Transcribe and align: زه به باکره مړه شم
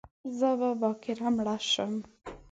زه 0.37 0.49
به 0.59 0.69
باکره 0.81 1.27
مړه 1.35 1.55
شم 1.71 1.93